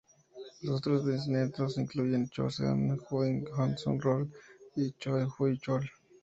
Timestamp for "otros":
0.79-1.05